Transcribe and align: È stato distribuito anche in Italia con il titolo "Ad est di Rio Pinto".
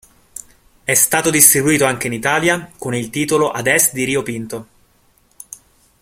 È 0.83 0.93
stato 0.95 1.29
distribuito 1.29 1.85
anche 1.85 2.07
in 2.07 2.13
Italia 2.13 2.71
con 2.75 2.95
il 2.95 3.11
titolo 3.11 3.51
"Ad 3.51 3.67
est 3.67 3.93
di 3.93 4.03
Rio 4.03 4.23
Pinto". 4.23 4.67